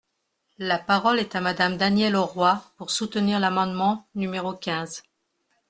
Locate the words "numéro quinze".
4.15-5.03